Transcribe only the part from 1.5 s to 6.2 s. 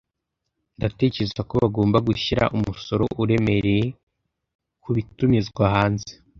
bagomba gushyira umusoro uremereye kubitumizwa hanze.